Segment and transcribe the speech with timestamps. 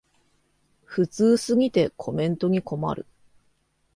[0.83, 3.05] 普通すぎてコメントに困る